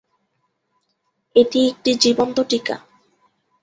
[1.35, 2.75] এটি একটি জীবন্ত টিকা।